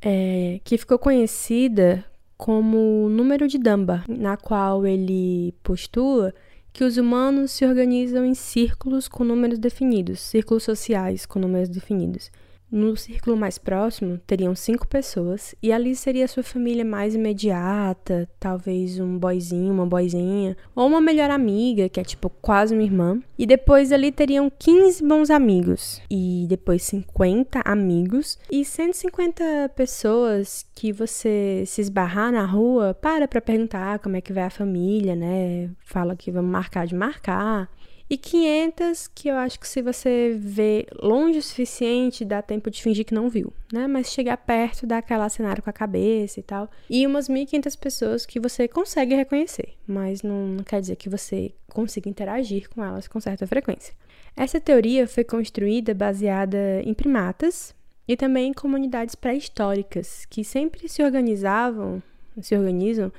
é, 0.00 0.60
que 0.64 0.78
ficou 0.78 0.98
conhecida 0.98 2.04
como 2.36 3.08
número 3.10 3.48
de 3.48 3.58
Dunbar, 3.58 4.04
na 4.08 4.36
qual 4.36 4.86
ele 4.86 5.52
postula 5.62 6.32
que 6.72 6.84
os 6.84 6.96
humanos 6.96 7.50
se 7.50 7.66
organizam 7.66 8.24
em 8.24 8.34
círculos 8.34 9.08
com 9.08 9.24
números 9.24 9.58
definidos, 9.58 10.20
círculos 10.20 10.62
sociais 10.62 11.26
com 11.26 11.40
números 11.40 11.68
definidos. 11.68 12.30
No 12.70 12.94
círculo 12.96 13.34
mais 13.34 13.56
próximo 13.56 14.18
teriam 14.26 14.54
cinco 14.54 14.86
pessoas 14.86 15.54
e 15.62 15.72
ali 15.72 15.96
seria 15.96 16.28
sua 16.28 16.42
família 16.42 16.84
mais 16.84 17.14
imediata, 17.14 18.28
talvez 18.38 19.00
um 19.00 19.18
boizinho, 19.18 19.72
uma 19.72 19.86
boizinha, 19.86 20.54
ou 20.74 20.86
uma 20.86 21.00
melhor 21.00 21.30
amiga, 21.30 21.88
que 21.88 21.98
é 21.98 22.04
tipo 22.04 22.28
quase 22.28 22.74
uma 22.74 22.82
irmã. 22.82 23.20
E 23.38 23.46
depois 23.46 23.90
ali 23.90 24.12
teriam 24.12 24.50
15 24.50 25.02
bons 25.02 25.30
amigos, 25.30 26.02
e 26.10 26.44
depois 26.48 26.82
50 26.82 27.62
amigos 27.64 28.38
e 28.50 28.64
150 28.64 29.70
pessoas 29.74 30.66
que 30.74 30.92
você 30.92 31.64
se 31.66 31.80
esbarrar 31.80 32.30
na 32.30 32.44
rua, 32.44 32.92
para 32.92 33.26
pra 33.26 33.40
perguntar 33.40 33.98
como 34.00 34.16
é 34.16 34.20
que 34.20 34.32
vai 34.32 34.44
a 34.44 34.50
família, 34.50 35.16
né? 35.16 35.70
Fala 35.84 36.14
que 36.14 36.30
vamos 36.30 36.50
marcar 36.50 36.86
de 36.86 36.94
marcar 36.94 37.70
e 38.10 38.16
500 38.16 39.08
que 39.08 39.28
eu 39.28 39.36
acho 39.36 39.60
que 39.60 39.68
se 39.68 39.82
você 39.82 40.34
vê 40.38 40.86
longe 41.00 41.38
o 41.38 41.42
suficiente, 41.42 42.24
dá 42.24 42.40
tempo 42.40 42.70
de 42.70 42.82
fingir 42.82 43.04
que 43.04 43.12
não 43.12 43.28
viu, 43.28 43.52
né? 43.72 43.86
Mas 43.86 44.10
chegar 44.10 44.36
perto, 44.38 44.86
dá 44.86 44.98
aquela 44.98 45.28
cenário 45.28 45.62
com 45.62 45.68
a 45.68 45.72
cabeça 45.72 46.40
e 46.40 46.42
tal. 46.42 46.70
E 46.88 47.06
umas 47.06 47.28
1.500 47.28 47.78
pessoas 47.78 48.24
que 48.24 48.40
você 48.40 48.66
consegue 48.66 49.14
reconhecer, 49.14 49.74
mas 49.86 50.22
não, 50.22 50.46
não 50.48 50.64
quer 50.64 50.80
dizer 50.80 50.96
que 50.96 51.08
você 51.08 51.52
consiga 51.68 52.08
interagir 52.08 52.68
com 52.70 52.82
elas 52.82 53.06
com 53.06 53.20
certa 53.20 53.46
frequência. 53.46 53.94
Essa 54.34 54.60
teoria 54.60 55.06
foi 55.06 55.24
construída 55.24 55.92
baseada 55.92 56.80
em 56.84 56.94
primatas 56.94 57.74
e 58.06 58.16
também 58.16 58.48
em 58.48 58.54
comunidades 58.54 59.14
pré-históricas 59.14 60.24
que 60.30 60.42
sempre 60.42 60.88
se 60.88 61.02
organizavam, 61.02 62.02
se 62.40 62.56
organizam 62.56 63.12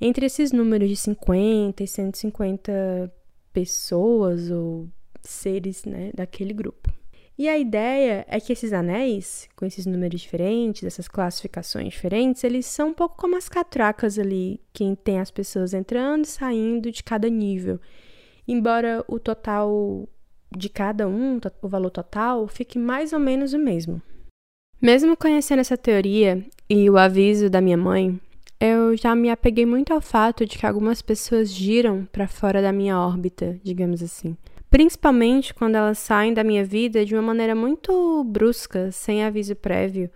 entre 0.00 0.24
esses 0.24 0.50
números 0.50 0.88
de 0.88 0.96
50 0.96 1.82
e 1.82 1.86
150 1.86 3.12
pessoas 3.52 4.50
ou 4.50 4.88
seres 5.22 5.84
né, 5.84 6.10
daquele 6.14 6.52
grupo. 6.52 6.90
E 7.38 7.48
a 7.48 7.56
ideia 7.56 8.26
é 8.28 8.38
que 8.38 8.52
esses 8.52 8.70
anéis, 8.70 9.48
com 9.56 9.64
esses 9.64 9.86
números 9.86 10.20
diferentes, 10.20 10.84
essas 10.84 11.08
classificações 11.08 11.88
diferentes, 11.88 12.44
eles 12.44 12.66
são 12.66 12.88
um 12.88 12.92
pouco 12.94 13.16
como 13.16 13.34
as 13.34 13.48
catracas 13.48 14.18
ali, 14.18 14.60
que 14.74 14.94
tem 14.96 15.18
as 15.18 15.30
pessoas 15.30 15.72
entrando 15.72 16.24
e 16.24 16.28
saindo 16.28 16.92
de 16.92 17.02
cada 17.02 17.30
nível. 17.30 17.80
Embora 18.46 19.02
o 19.08 19.18
total 19.18 20.06
de 20.54 20.68
cada 20.68 21.08
um, 21.08 21.40
o 21.62 21.68
valor 21.68 21.90
total, 21.90 22.46
fique 22.46 22.78
mais 22.78 23.14
ou 23.14 23.18
menos 23.18 23.54
o 23.54 23.58
mesmo. 23.58 24.02
Mesmo 24.82 25.16
conhecendo 25.16 25.60
essa 25.60 25.78
teoria 25.78 26.44
e 26.68 26.90
o 26.90 26.98
aviso 26.98 27.48
da 27.48 27.62
minha 27.62 27.76
mãe, 27.76 28.20
eu 28.60 28.94
já 28.94 29.14
me 29.14 29.30
apeguei 29.30 29.64
muito 29.64 29.92
ao 29.92 30.02
fato 30.02 30.44
de 30.44 30.58
que 30.58 30.66
algumas 30.66 31.00
pessoas 31.00 31.50
giram 31.50 32.06
para 32.12 32.28
fora 32.28 32.60
da 32.60 32.70
minha 32.70 33.00
órbita, 33.00 33.58
digamos 33.64 34.02
assim. 34.02 34.36
Principalmente 34.68 35.54
quando 35.54 35.76
elas 35.76 35.98
saem 35.98 36.34
da 36.34 36.44
minha 36.44 36.64
vida 36.64 37.04
de 37.04 37.14
uma 37.14 37.22
maneira 37.22 37.54
muito 37.54 38.22
brusca, 38.24 38.92
sem 38.92 39.24
aviso 39.24 39.56
prévio. 39.56 40.10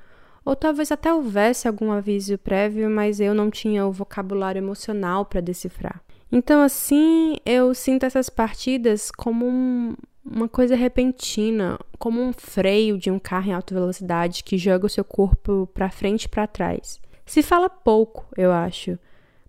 Ou 0.44 0.54
talvez 0.54 0.92
até 0.92 1.12
houvesse 1.12 1.66
algum 1.66 1.90
aviso 1.90 2.36
prévio, 2.36 2.90
mas 2.90 3.18
eu 3.18 3.34
não 3.34 3.50
tinha 3.50 3.86
o 3.86 3.92
vocabulário 3.92 4.60
emocional 4.60 5.24
para 5.24 5.40
decifrar. 5.40 6.02
Então, 6.30 6.60
assim, 6.62 7.36
eu 7.46 7.74
sinto 7.74 8.04
essas 8.04 8.28
partidas 8.28 9.10
como 9.10 9.46
um, 9.46 9.94
uma 10.24 10.48
coisa 10.48 10.76
repentina, 10.76 11.78
como 11.98 12.20
um 12.20 12.32
freio 12.32 12.98
de 12.98 13.10
um 13.10 13.18
carro 13.18 13.48
em 13.48 13.54
alta 13.54 13.74
velocidade 13.74 14.44
que 14.44 14.58
joga 14.58 14.84
o 14.84 14.90
seu 14.90 15.04
corpo 15.04 15.66
para 15.72 15.90
frente 15.90 16.24
e 16.24 16.28
para 16.28 16.46
trás. 16.46 17.00
Se 17.26 17.42
fala 17.42 17.68
pouco, 17.70 18.26
eu 18.36 18.52
acho, 18.52 18.98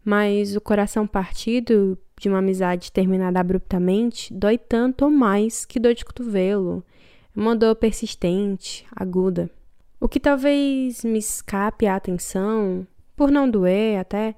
mas 0.03 0.55
o 0.55 0.62
coração 0.62 1.05
partido 1.05 1.98
de 2.17 2.29
uma 2.29 2.39
amizade 2.39 2.91
terminada 2.91 3.39
abruptamente 3.39 4.34
dói 4.34 4.58
tanto 4.58 5.05
ou 5.05 5.12
mais 5.12 5.65
que 5.65 5.79
dor 5.79 5.94
de 5.94 6.05
cotovelo. 6.05 6.84
É 7.36 7.39
uma 7.39 7.55
dor 7.55 7.75
persistente, 7.75 8.86
aguda. 8.96 9.50
O 10.00 10.08
que 10.08 10.20
talvez 10.20 11.03
me 11.03 11.20
escape 11.20 11.86
a 11.86 11.96
atenção, 11.96 12.88
por 13.15 13.32
não 13.32 13.50
doer 13.50 14.00
até, 14.00 14.36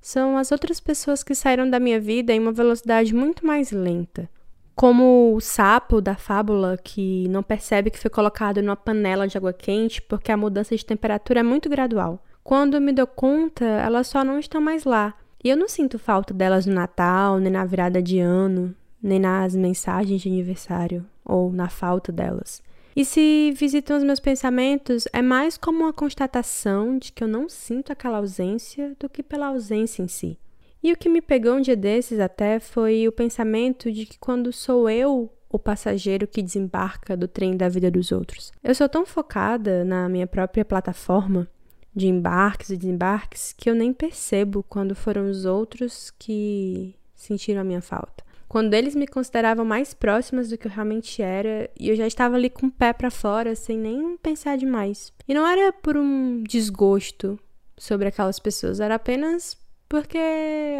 são 0.00 0.36
as 0.36 0.52
outras 0.52 0.80
pessoas 0.80 1.22
que 1.22 1.34
saíram 1.34 1.68
da 1.68 1.80
minha 1.80 1.98
vida 1.98 2.32
em 2.32 2.40
uma 2.40 2.52
velocidade 2.52 3.14
muito 3.14 3.46
mais 3.46 3.70
lenta. 3.70 4.28
Como 4.74 5.34
o 5.34 5.40
sapo 5.40 6.00
da 6.00 6.16
fábula 6.16 6.76
que 6.76 7.28
não 7.28 7.42
percebe 7.42 7.90
que 7.90 7.98
foi 7.98 8.10
colocado 8.10 8.60
numa 8.60 8.76
panela 8.76 9.26
de 9.26 9.38
água 9.38 9.52
quente 9.52 10.02
porque 10.02 10.32
a 10.32 10.36
mudança 10.36 10.76
de 10.76 10.84
temperatura 10.84 11.40
é 11.40 11.42
muito 11.42 11.70
gradual. 11.70 12.22
Quando 12.44 12.78
me 12.78 12.92
dou 12.92 13.06
conta, 13.06 13.64
elas 13.64 14.06
só 14.06 14.22
não 14.22 14.38
estão 14.38 14.60
mais 14.60 14.84
lá. 14.84 15.14
E 15.42 15.48
eu 15.48 15.56
não 15.56 15.66
sinto 15.66 15.98
falta 15.98 16.34
delas 16.34 16.66
no 16.66 16.74
Natal, 16.74 17.38
nem 17.38 17.50
na 17.50 17.64
virada 17.64 18.02
de 18.02 18.18
ano, 18.18 18.74
nem 19.02 19.18
nas 19.18 19.56
mensagens 19.56 20.20
de 20.20 20.28
aniversário, 20.28 21.06
ou 21.24 21.50
na 21.50 21.70
falta 21.70 22.12
delas. 22.12 22.62
E 22.94 23.02
se 23.02 23.50
visitam 23.56 23.96
os 23.96 24.04
meus 24.04 24.20
pensamentos, 24.20 25.08
é 25.10 25.22
mais 25.22 25.56
como 25.56 25.84
uma 25.84 25.92
constatação 25.92 26.98
de 26.98 27.12
que 27.12 27.24
eu 27.24 27.28
não 27.28 27.48
sinto 27.48 27.90
aquela 27.90 28.18
ausência 28.18 28.94
do 29.00 29.08
que 29.08 29.22
pela 29.22 29.46
ausência 29.46 30.02
em 30.02 30.08
si. 30.08 30.38
E 30.82 30.92
o 30.92 30.98
que 30.98 31.08
me 31.08 31.22
pegou 31.22 31.54
um 31.54 31.62
dia 31.62 31.74
desses 31.74 32.20
até 32.20 32.60
foi 32.60 33.08
o 33.08 33.12
pensamento 33.12 33.90
de 33.90 34.04
que 34.04 34.18
quando 34.18 34.52
sou 34.52 34.88
eu 34.90 35.32
o 35.48 35.58
passageiro 35.58 36.26
que 36.26 36.42
desembarca 36.42 37.16
do 37.16 37.26
trem 37.26 37.56
da 37.56 37.70
vida 37.70 37.90
dos 37.90 38.12
outros. 38.12 38.52
Eu 38.62 38.74
sou 38.74 38.88
tão 38.88 39.06
focada 39.06 39.82
na 39.82 40.08
minha 40.10 40.26
própria 40.26 40.64
plataforma 40.64 41.48
de 41.94 42.08
embarques 42.08 42.70
e 42.70 42.76
desembarques 42.76 43.54
que 43.56 43.70
eu 43.70 43.74
nem 43.74 43.92
percebo 43.92 44.64
quando 44.68 44.94
foram 44.94 45.30
os 45.30 45.44
outros 45.44 46.12
que 46.18 46.94
sentiram 47.14 47.60
a 47.60 47.64
minha 47.64 47.80
falta. 47.80 48.24
Quando 48.48 48.74
eles 48.74 48.94
me 48.94 49.06
consideravam 49.06 49.64
mais 49.64 49.94
próximas 49.94 50.48
do 50.48 50.58
que 50.58 50.66
eu 50.66 50.70
realmente 50.70 51.22
era 51.22 51.70
e 51.78 51.88
eu 51.88 51.96
já 51.96 52.06
estava 52.06 52.36
ali 52.36 52.50
com 52.50 52.66
o 52.66 52.70
pé 52.70 52.92
para 52.92 53.10
fora 53.10 53.54
sem 53.54 53.76
nem 53.76 54.16
pensar 54.18 54.56
demais. 54.56 55.12
E 55.26 55.34
não 55.34 55.46
era 55.46 55.72
por 55.72 55.96
um 55.96 56.42
desgosto 56.42 57.38
sobre 57.76 58.08
aquelas 58.08 58.38
pessoas, 58.38 58.80
era 58.80 58.94
apenas 58.94 59.56
porque 59.88 60.18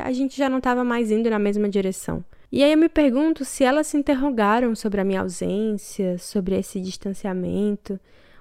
a 0.03 0.13
gente 0.13 0.37
já 0.37 0.49
não 0.49 0.59
estava 0.59 0.85
mais 0.85 1.11
indo 1.11 1.31
na 1.31 1.39
mesma 1.39 1.69
direção. 1.69 2.25
E 2.51 2.63
aí 2.63 2.73
eu 2.73 2.79
me 2.79 2.89
pergunto 2.89 3.45
se 3.45 3.65
elas 3.65 3.89
se 3.89 3.97
interrogaram 3.97 4.75
sobre 4.77 5.01
a 5.01 5.05
minha 5.05 5.23
ausência, 5.23 6.19
sobre 6.19 6.57
esse 6.57 6.81
distanciamento, 6.81 7.99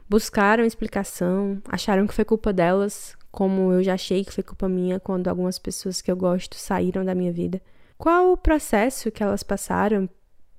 buscaram 0.10 0.64
explicação, 0.66 1.62
acharam 1.68 2.08
que 2.08 2.14
foi 2.14 2.26
culpa 2.26 2.54
delas, 2.54 3.16
como 3.32 3.72
eu 3.72 3.84
já 3.84 3.96
achei 3.96 4.24
que 4.24 4.32
foi 4.32 4.44
culpa 4.44 4.70
minha 4.70 5.00
quando 5.00 5.28
algumas 5.28 5.58
pessoas 5.58 6.02
que 6.02 6.12
eu 6.12 6.16
gosto 6.16 6.56
saíram 6.56 7.04
da 7.04 7.16
minha 7.16 7.32
vida. 7.32 7.62
Qual 7.98 8.32
o 8.32 8.38
processo 8.38 9.12
que 9.12 9.24
elas 9.24 9.44
passaram 9.44 10.10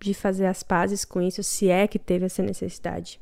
de 0.01 0.13
fazer 0.13 0.47
as 0.47 0.63
pazes 0.63 1.05
com 1.05 1.23
isso, 1.23 1.43
se 1.43 1.69
é 1.69 1.87
que 1.87 1.99
teve 1.99 2.27
essa 2.27 2.43
necessidade? 2.43 3.21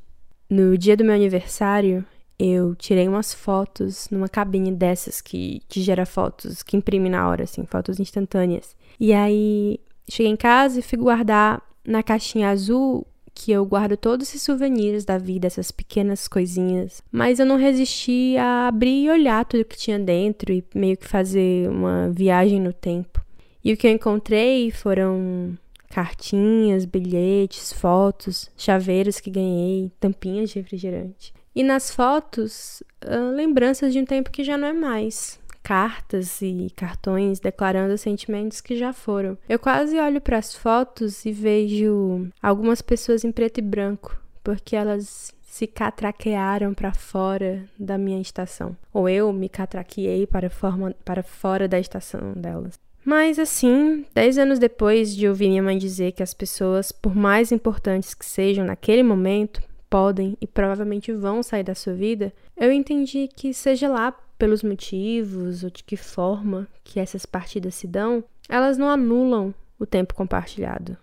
No 0.49 0.77
dia 0.77 0.97
do 0.97 1.05
meu 1.05 1.15
aniversário, 1.15 2.05
eu 2.39 2.75
tirei 2.75 3.07
umas 3.07 3.33
fotos 3.33 4.09
numa 4.11 4.29
cabine 4.29 4.73
dessas 4.73 5.21
que, 5.21 5.63
que 5.69 5.81
gera 5.81 6.05
fotos, 6.05 6.63
que 6.63 6.77
imprime 6.77 7.09
na 7.09 7.29
hora, 7.29 7.45
assim, 7.45 7.65
fotos 7.67 8.01
instantâneas. 8.01 8.75
E 8.99 9.13
aí 9.13 9.79
cheguei 10.09 10.33
em 10.33 10.37
casa 10.37 10.79
e 10.79 10.83
fui 10.83 10.99
guardar 10.99 11.63
na 11.87 12.03
caixinha 12.03 12.51
azul 12.51 13.07
que 13.35 13.53
eu 13.53 13.65
guardo 13.65 13.97
todos 13.97 14.29
esses 14.29 14.43
souvenirs 14.43 15.05
da 15.05 15.19
vida, 15.19 15.47
essas 15.47 15.71
pequenas 15.71 16.29
coisinhas. 16.29 17.03
Mas 17.11 17.39
eu 17.39 17.47
não 17.47 17.57
resisti 17.57 18.37
a 18.37 18.69
abrir 18.69 19.05
e 19.05 19.11
olhar 19.11 19.45
tudo 19.45 19.65
que 19.65 19.77
tinha 19.77 19.99
dentro 19.99 20.53
e 20.53 20.65
meio 20.75 20.97
que 20.97 21.09
fazer 21.09 21.69
uma 21.69 22.11
viagem 22.11 22.61
no 22.61 22.73
tempo. 22.73 23.21
E 23.65 23.73
o 23.73 23.77
que 23.77 23.87
eu 23.87 23.93
encontrei 23.93 24.71
foram 24.71 25.57
cartinhas, 25.89 26.85
bilhetes, 26.85 27.73
fotos, 27.73 28.51
chaveiros 28.57 29.21
que 29.21 29.31
ganhei, 29.31 29.93
tampinhas 30.01 30.51
de 30.51 30.59
refrigerante. 30.59 31.35
E 31.55 31.63
nas 31.63 31.91
fotos, 31.95 32.83
ah, 33.03 33.31
lembranças 33.35 33.93
de 33.93 34.01
um 34.01 34.05
tempo 34.05 34.31
que 34.31 34.43
já 34.43 34.57
não 34.57 34.69
é 34.69 34.73
mais 34.73 35.39
cartas 35.63 36.43
e 36.43 36.73
cartões 36.75 37.41
declarando 37.41 37.97
sentimentos 37.97 38.61
que 38.61 38.77
já 38.77 38.93
foram. 38.93 39.39
Eu 39.49 39.59
quase 39.59 39.99
olho 39.99 40.21
para 40.21 40.39
as 40.39 40.55
fotos 40.55 41.25
e 41.25 41.33
vejo 41.33 42.29
algumas 42.43 42.83
pessoas 42.83 43.25
em 43.25 43.33
preto 43.33 43.59
e 43.59 43.63
branco, 43.63 44.21
porque 44.43 44.75
elas 44.75 45.33
se 45.43 45.67
catraquearam 45.67 46.73
para 46.73 46.95
fora 46.95 47.65
da 47.79 47.99
minha 47.99 48.21
estação, 48.21 48.75
ou 48.93 49.09
eu 49.09 49.31
me 49.33 49.49
catraqueei 49.51 50.27
para, 50.27 50.49
forma, 50.49 50.95
para 51.05 51.23
fora 51.23 51.69
da 51.69 51.79
estação 51.79 52.33
delas. 52.33 52.81
Mas 53.05 53.39
assim, 53.39 54.07
dez 54.15 54.39
anos 54.39 54.59
depois 54.59 55.15
de 55.15 55.29
ouvir 55.29 55.49
minha 55.49 55.63
mãe 55.63 55.77
dizer 55.77 56.13
que 56.13 56.23
as 56.23 56.33
pessoas, 56.33 56.91
por 56.91 57.15
mais 57.15 57.53
importantes 57.53 58.15
que 58.15 58.25
sejam 58.25 58.65
naquele 58.65 59.03
momento, 59.03 59.61
podem 59.91 60.39
e 60.41 60.47
provavelmente 60.47 61.13
vão 61.13 61.43
sair 61.43 61.65
da 61.65 61.75
sua 61.75 61.93
vida, 61.93 62.33
eu 62.57 62.73
entendi 62.73 63.29
que, 63.29 63.53
seja 63.53 63.89
lá 63.91 64.15
pelos 64.43 64.65
motivos 64.65 65.63
ou 65.63 65.71
de 65.71 65.85
que 65.85 65.97
forma 65.97 66.67
que 66.83 66.99
essas 66.99 67.25
partidas 67.25 67.77
se 67.77 67.87
dão, 67.87 68.25
elas 68.49 68.77
não 68.77 68.89
anulam 68.89 69.55
o 69.79 69.87
tempo 69.87 70.17
compartilhado. 70.17 70.97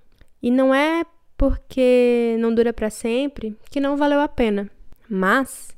E 0.43 0.51
não 0.51 0.75
é 0.75 1.05
porque 1.37 2.35
não 2.37 2.53
dura 2.53 2.73
para 2.73 2.89
sempre 2.89 3.55
que 3.71 3.79
não 3.79 3.95
valeu 3.95 4.19
a 4.19 4.27
pena. 4.27 4.69
Mas 5.09 5.73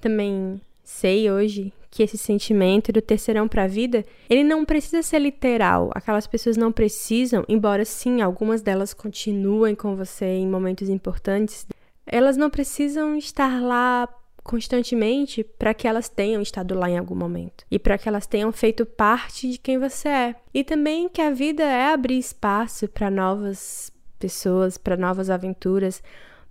também 0.00 0.60
sei 0.84 1.28
hoje 1.28 1.72
que 1.90 2.00
esse 2.00 2.16
sentimento 2.16 2.92
do 2.92 3.02
terceirão 3.02 3.48
para 3.48 3.64
a 3.64 3.68
vida, 3.68 4.04
ele 4.30 4.44
não 4.44 4.64
precisa 4.64 5.02
ser 5.02 5.18
literal. 5.18 5.90
Aquelas 5.96 6.28
pessoas 6.28 6.56
não 6.56 6.70
precisam, 6.70 7.44
embora 7.48 7.84
sim, 7.84 8.22
algumas 8.22 8.62
delas 8.62 8.94
continuem 8.94 9.74
com 9.74 9.96
você 9.96 10.26
em 10.26 10.46
momentos 10.46 10.88
importantes, 10.88 11.66
elas 12.06 12.36
não 12.36 12.50
precisam 12.50 13.16
estar 13.16 13.60
lá 13.60 14.08
constantemente 14.44 15.42
para 15.42 15.72
que 15.72 15.88
elas 15.88 16.08
tenham 16.08 16.42
estado 16.42 16.74
lá 16.74 16.88
em 16.90 16.98
algum 16.98 17.14
momento 17.14 17.64
e 17.70 17.78
para 17.78 17.96
que 17.96 18.06
elas 18.06 18.26
tenham 18.26 18.52
feito 18.52 18.84
parte 18.84 19.50
de 19.50 19.58
quem 19.58 19.78
você 19.78 20.08
é. 20.08 20.34
E 20.52 20.62
também 20.62 21.08
que 21.08 21.22
a 21.22 21.30
vida 21.30 21.64
é 21.64 21.92
abrir 21.92 22.18
espaço 22.18 22.86
para 22.86 23.10
novas 23.10 23.90
pessoas, 24.18 24.76
para 24.76 24.96
novas 24.96 25.30
aventuras, 25.30 26.02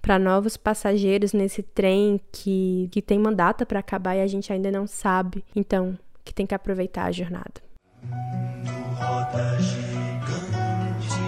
para 0.02 0.18
novos 0.20 0.58
passageiros 0.58 1.32
nesse 1.32 1.62
trem 1.62 2.20
que, 2.32 2.90
que 2.92 3.02
tem 3.02 3.18
uma 3.18 3.32
data 3.32 3.66
para 3.66 3.80
acabar 3.80 4.16
e 4.16 4.22
a 4.22 4.28
gente 4.28 4.52
ainda 4.52 4.72
não 4.72 4.88
sabe. 4.88 5.46
Então, 5.56 5.98
que 6.26 6.34
tem 6.34 6.48
que 6.48 6.56
aproveitar 6.56 7.06
a 7.06 7.12
jornada. 7.12 7.62
Roda 8.98 9.62
gigante, 9.62 11.20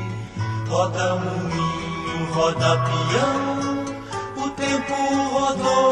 roda 0.67 1.15
moinho, 1.15 2.34
roda 2.34 2.77
peão, 2.84 4.45
o 4.45 4.50
tempo 4.51 4.93
rodou 5.31 5.85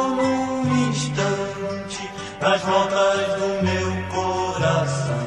nas 2.43 2.61
voltas 2.63 3.19
do 3.39 3.47
meu 3.63 3.89
coração. 4.11 5.23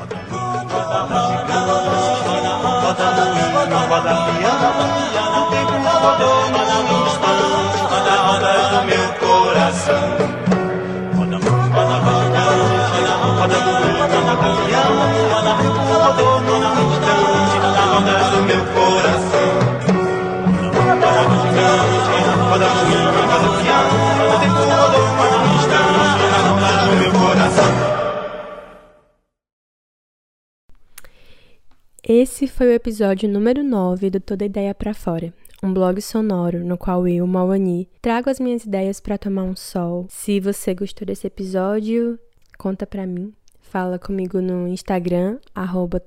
Roda 0.00 1.00
moinho, 1.08 1.48
roda 1.48 2.60
roda 2.84 3.24
moinho, 3.24 3.80
roda 3.88 4.14
peão, 4.26 4.60
o 5.32 5.48
tempo 5.50 5.76
rodou 6.04 6.40
num 6.52 7.06
instante 7.06 7.80
nas 8.04 8.20
voltas 8.26 8.60
do 8.70 8.80
meu 8.84 9.06
coração. 9.14 10.06
roda 13.38 13.56
comigo, 13.56 14.04
roda 14.12 14.34
caminhão, 14.36 14.92
roda 15.32 15.52
tempo 15.56 15.80
rodou 16.04 16.36
num 16.42 16.60
instante 16.92 17.56
roda 17.92 18.16
do 18.30 18.38
meu 18.42 18.62
coração. 18.76 19.50
Roda 20.96 21.24
gigante, 21.40 22.10
roda 22.50 22.66
comigo, 22.66 23.08
roda 23.26 23.48
piano, 23.62 23.96
roda 23.96 24.14
tempo 24.14 24.15
Esse 32.08 32.46
foi 32.46 32.68
o 32.68 32.72
episódio 32.72 33.28
número 33.28 33.64
9 33.64 34.10
do 34.10 34.20
Toda 34.20 34.44
Ideia 34.44 34.72
para 34.72 34.94
Fora 34.94 35.34
um 35.60 35.72
blog 35.72 36.00
sonoro 36.00 36.64
no 36.64 36.78
qual 36.78 37.08
eu, 37.08 37.26
Mauani, 37.26 37.88
trago 38.00 38.30
as 38.30 38.38
minhas 38.38 38.64
ideias 38.64 39.00
para 39.00 39.18
tomar 39.18 39.42
um 39.42 39.56
sol. 39.56 40.06
Se 40.08 40.38
você 40.38 40.72
gostou 40.72 41.04
desse 41.04 41.26
episódio, 41.26 42.16
conta 42.56 42.86
pra 42.86 43.06
mim. 43.06 43.32
Fala 43.60 43.98
comigo 43.98 44.40
no 44.40 44.68
Instagram, 44.68 45.38
arroba 45.52 46.00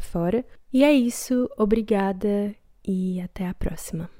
Fora. 0.00 0.44
E 0.70 0.84
é 0.84 0.92
isso, 0.92 1.48
obrigada 1.56 2.54
e 2.86 3.20
até 3.22 3.46
a 3.46 3.54
próxima. 3.54 4.10